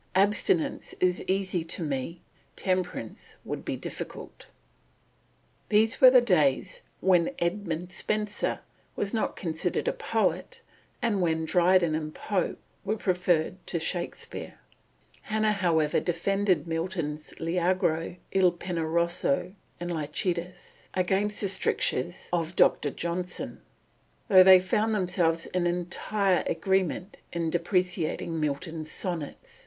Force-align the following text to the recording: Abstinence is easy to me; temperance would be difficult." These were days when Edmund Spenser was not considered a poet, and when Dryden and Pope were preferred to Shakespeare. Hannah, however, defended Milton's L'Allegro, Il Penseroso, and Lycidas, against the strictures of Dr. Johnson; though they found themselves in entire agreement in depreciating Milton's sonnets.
Abstinence 0.15 0.95
is 0.99 1.23
easy 1.27 1.63
to 1.63 1.83
me; 1.83 2.21
temperance 2.55 3.37
would 3.45 3.63
be 3.63 3.75
difficult." 3.75 4.47
These 5.69 6.01
were 6.01 6.09
days 6.19 6.81
when 7.01 7.29
Edmund 7.37 7.91
Spenser 7.91 8.61
was 8.95 9.13
not 9.13 9.35
considered 9.35 9.87
a 9.87 9.93
poet, 9.93 10.59
and 11.03 11.21
when 11.21 11.45
Dryden 11.45 11.93
and 11.93 12.15
Pope 12.15 12.57
were 12.83 12.97
preferred 12.97 13.57
to 13.67 13.79
Shakespeare. 13.79 14.55
Hannah, 15.21 15.51
however, 15.53 15.99
defended 15.99 16.65
Milton's 16.65 17.39
L'Allegro, 17.39 18.15
Il 18.31 18.53
Penseroso, 18.53 19.53
and 19.79 19.91
Lycidas, 19.91 20.89
against 20.95 21.41
the 21.41 21.47
strictures 21.47 22.27
of 22.33 22.55
Dr. 22.55 22.89
Johnson; 22.89 23.61
though 24.29 24.41
they 24.41 24.59
found 24.59 24.95
themselves 24.95 25.45
in 25.45 25.67
entire 25.67 26.43
agreement 26.47 27.19
in 27.31 27.51
depreciating 27.51 28.39
Milton's 28.39 28.89
sonnets. 28.89 29.59